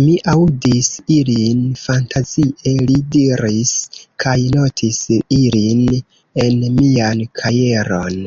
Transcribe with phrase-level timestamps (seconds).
[0.00, 3.74] Mi aŭdis ilin fantazie, li diris,
[4.26, 5.02] kaj notis
[5.42, 5.84] ilin
[6.48, 8.26] en mian kajeron.